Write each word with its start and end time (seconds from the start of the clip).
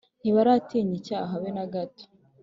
ntibaratinya 0.21 0.95
icyaha 0.99 1.25
habe 1.31 1.49
nagato 1.55 2.05